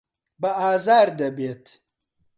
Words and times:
بە 0.41 0.49
ئازار 0.61 1.07
دەبێت. 1.19 1.65